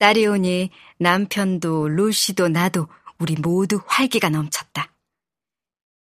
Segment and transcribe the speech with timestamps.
[0.00, 4.94] 딸이 오니 남편도 루시도 나도 우리 모두 활기가 넘쳤다.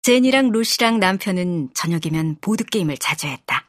[0.02, 3.66] 제니랑 루시랑 남편은 저녁이면 보드게임을 자주 했다.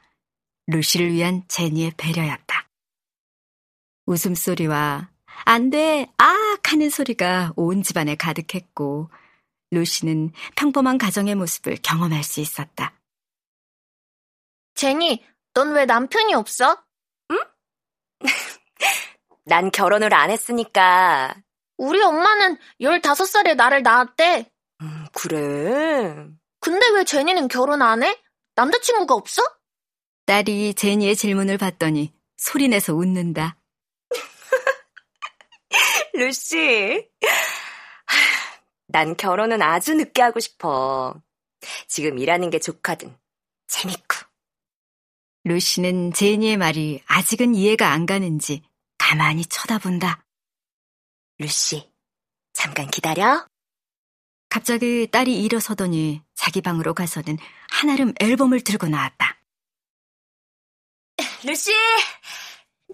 [0.67, 2.69] 루시를 위한 제니의 배려였다.
[4.07, 5.11] 웃음소리와
[5.45, 6.57] 안 돼, 아!
[6.65, 9.09] 하는 소리가 온 집안에 가득했고,
[9.71, 12.99] 루시는 평범한 가정의 모습을 경험할 수 있었다.
[14.75, 15.25] 제니,
[15.55, 16.86] 넌 왜 남편이 없어?
[19.47, 19.49] 응?
[19.49, 21.35] 난 결혼을 안 했으니까.
[21.79, 24.51] 우리 엄마는 15살에 나를 낳았대.
[24.83, 26.27] 음, 그래.
[26.61, 28.19] 근데 왜 제니는 결혼 안 해?
[28.57, 29.43] 남자친구가 없어?
[30.27, 33.57] 딸이 제니의 질문을 받더니 소리내서 웃는다.
[36.15, 37.09] 루시,
[38.89, 41.15] 난 결혼은 아주 늦게 하고 싶어.
[41.87, 43.17] 지금 일하는 게 좋거든.
[43.69, 44.17] 재밌고.
[45.45, 48.63] 루시는 제니의 말이 아직은 이해가 안 가는지
[49.09, 50.25] 가만히 쳐다본다.
[51.39, 51.89] 루시,
[52.53, 53.47] 잠깐 기다려.
[54.49, 57.39] 갑자기 딸이 일어서더니 자기 방으로 가서는
[57.71, 59.39] 한아름 앨범을 들고 나왔다.
[61.45, 61.73] 루시,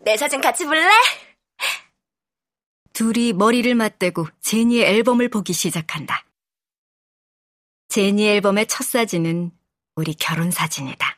[0.05, 0.87] 내 사진 같이 볼래?
[2.93, 6.27] 둘이 머리를 맞대고 제니의 앨범을 보기 시작한다.
[7.89, 9.51] 제니 앨범의 첫 사진은
[9.97, 11.17] 우리 결혼 사진이다.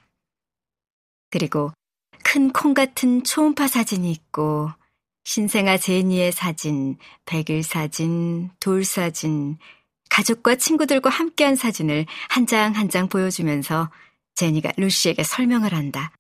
[1.31, 1.73] 그리고
[2.23, 4.71] 큰 콩 같은 초음파 사진이 있고
[5.25, 9.59] 신생아 제니의 사진, 백일 사진, 돌 사진,
[10.11, 13.91] 가족과 친구들과 함께한 사진을 한장 한 장 보여주면서
[14.35, 16.13] 제니가 루시에게 설명을 한다.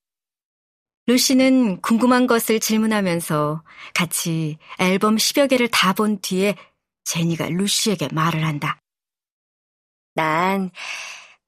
[1.06, 3.62] 루시는 궁금한 것을 질문하면서
[3.94, 6.56] 같이 앨범 10여 개를 다 본 뒤에
[7.04, 8.78] 제니가 루시에게 말을 한다.
[10.14, 10.70] 난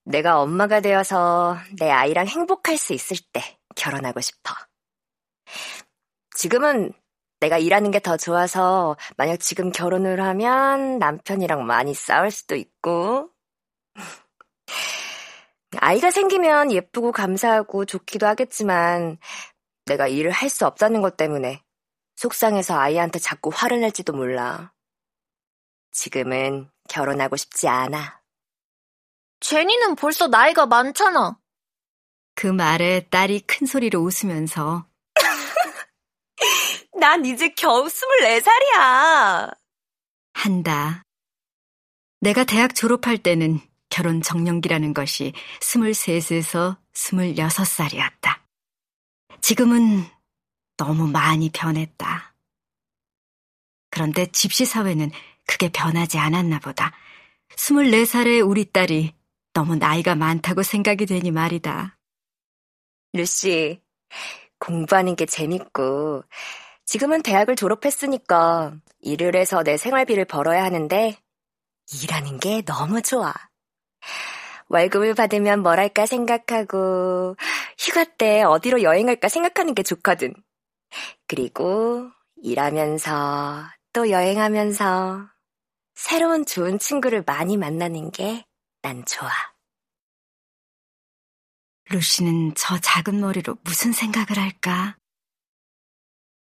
[0.05, 4.55] 내가 엄마가 되어서 내 아이랑 행복할 수 있을 때 결혼하고 싶어.
[6.37, 6.93] 지금은
[7.41, 13.31] 내가 일하는 게 더 좋아서 만약 지금 결혼을 하면 남편이랑 많이 싸울 수도 있고.
[15.79, 19.19] 아이가 생기면 예쁘고 감사하고 좋기도 하겠지만
[19.87, 21.63] 내가 일을 할 수 없다는 것 때문에
[22.17, 24.73] 속상해서 아이한테 자꾸 화를 낼지도 몰라.
[25.93, 28.21] 지금은 결혼하고 싶지 않아.
[29.41, 31.39] 제니는 벌써 나이가 많잖아.
[32.35, 34.87] 그 말에 딸이 큰 소리로 웃으면서
[37.07, 39.57] 난 이제 겨우 24살이야.
[40.35, 41.05] 한다.
[42.21, 48.41] 내가 대학 졸업할 때는 결혼 정년기라는 것이 23에서 26살이었다.
[49.41, 50.05] 지금은
[50.77, 52.35] 너무 많이 변했다.
[53.91, 55.13] 그런데 집시 사회는
[55.47, 56.91] 크게 변하지 않았나 보다.
[57.51, 59.15] 24살의 우리 딸이
[59.53, 61.97] 너무 나이가 많다고 생각이 되니 말이다.
[63.13, 63.81] 루시,
[64.59, 66.25] 공부하는 게 재밌고,
[66.87, 71.19] 지금은 대학을 졸업했으니까 일을 해서 내 생활비를 벌어야 하는데,
[72.03, 73.33] 일하는 게 너무 좋아.
[74.69, 77.37] 월급을 받으면 뭘 할까 생각하고,
[77.79, 80.35] 휴가 때 어디로 여행할까 생각하는 게 좋거든.
[81.29, 85.29] 그리고 일하면서 또 여행하면서
[85.95, 88.47] 새로운 좋은 친구를 많이 만나는 게
[88.87, 89.29] 난 좋아.
[91.91, 94.97] 루시는 저 작은 머리로 무슨 생각을 할까?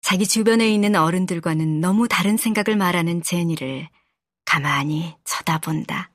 [0.04, 3.88] 자기 주변에 있는 어른들과는 너무 다른 생각을 말하는 제니를
[4.44, 6.10] 가만히 쳐다본다.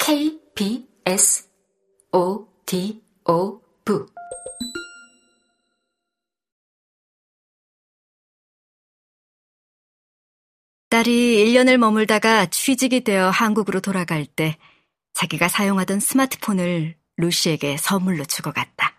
[0.00, 1.48] KBS
[2.10, 3.98] O D O V
[10.88, 14.58] 딸이 1년을 머물다가 취직이 되어 한국으로 돌아갈 때
[15.12, 18.94] 자기가 사용하던 스마트폰을 루시에게 선물로 주고 갔다.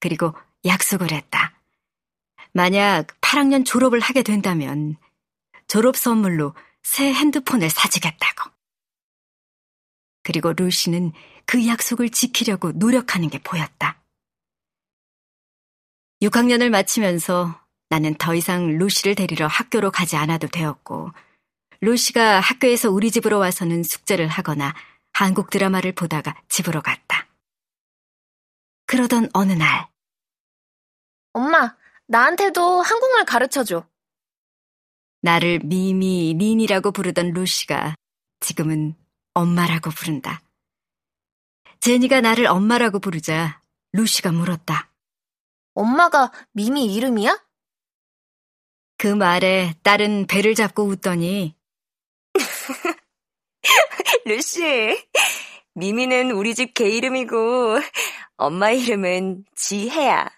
[0.00, 1.52] 그리고 약속을 했다.
[2.52, 4.96] 만약 8학년 졸업을 하게 된다면
[5.68, 8.50] 졸업 선물로 새 핸드폰을 사주겠다고.
[10.22, 11.12] 그리고 루시는
[11.46, 14.02] 그 약속을 지키려고 노력하는 게 보였다.
[16.22, 21.10] 6학년을 마치면서 나는 더 이상 루시를 데리러 학교로 가지 않아도 되었고,
[21.80, 24.72] 루시가 학교에서 우리 집으로 와서는 숙제를 하거나
[25.12, 27.01] 한국 드라마를 보다가 집으로 갔다.
[28.92, 29.88] 그러던 어느 날.
[31.32, 31.74] 엄마,
[32.08, 33.88] 나한테도 한국말 가르쳐줘.
[35.22, 37.94] 나를 미미, 린이라고 부르던 루시가
[38.40, 38.94] 지금은
[39.32, 40.42] 엄마라고 부른다.
[41.80, 43.62] 제니가 나를 엄마라고 부르자
[43.92, 44.90] 루시가 물었다.
[45.72, 47.42] 엄마가 미미 이름이야?
[48.98, 51.56] 그 말에 딸은 배를 잡고 웃더니
[54.26, 55.02] 루시,
[55.72, 57.78] 미미는 우리 집 개 이름이고
[58.36, 60.30] 엄마 이름은 지혜야.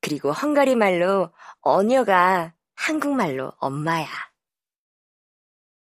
[0.00, 4.08] 그리고 헝가리 말로 언어가 한국말로 엄마야.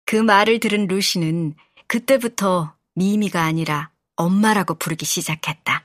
[0.05, 1.55] 그 말을 들은 루시는
[1.87, 5.83] 그때부터 미미가 아니라 엄마라고 부르기 시작했다.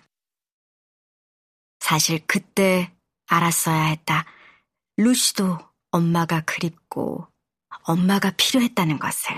[1.81, 2.93] 사실 그때
[3.27, 4.27] 알았어야 했다.
[4.97, 5.59] 루시도
[5.91, 7.27] 엄마가 그립고
[7.83, 9.35] 엄마가 필요했다는 것을.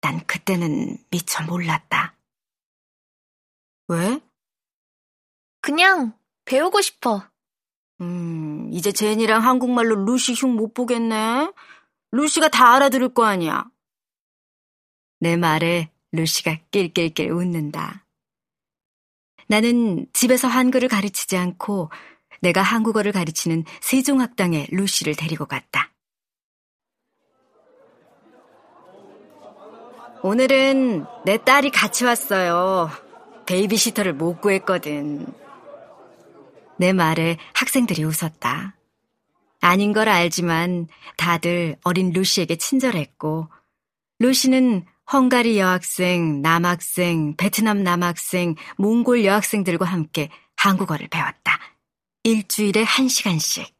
[0.00, 2.13] 난 그때는 미처 몰랐다.
[3.88, 4.20] 왜?
[5.60, 7.22] 그냥 배우고 싶어.
[8.00, 11.52] 음, 이제 제니랑 한국말로 루시 흉 못 보겠네.
[12.12, 13.64] 루시가 다 알아들을 거 아니야.
[15.20, 18.06] 내 말에 루시가 낄낄낄 웃는다.
[19.48, 21.90] 나는 집에서 한글을 가르치지 않고
[22.40, 25.92] 내가 한국어를 가르치는 세종학당에 루시를 데리고 갔다.
[30.22, 32.90] 오늘은 내 딸이 같이 왔어요.
[33.46, 35.26] 베이비시터를 못 구했거든.
[36.78, 38.76] 내 말에 학생들이 웃었다.
[39.60, 43.48] 아닌 걸 알지만 다들 어린 루시에게 친절했고,
[44.18, 51.58] 루시는 헝가리 여학생, 남학생, 베트남 남학생, 몽골 여학생들과 함께 한국어를 배웠다.
[52.22, 53.74] 일주일에 한 시간씩.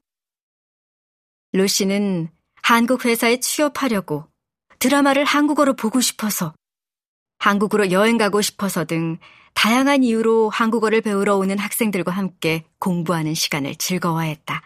[1.52, 2.28] 루시는
[2.62, 4.26] 한국 회사에 취업하려고
[4.78, 6.54] 드라마를 한국어로 보고 싶어서
[7.44, 9.18] 한국으로 여행 가고 싶어서 등
[9.52, 14.62] 다양한 이유로 한국어를 배우러 오는 학생들과 함께 공부하는 시간을 즐거워했다.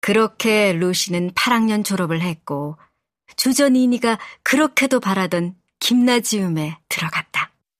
[0.00, 2.78] 그렇게 루시는 8학년 졸업을 했고
[3.36, 7.49] 주저니니가 그렇게도 바라던 김나지움에 들어갔다.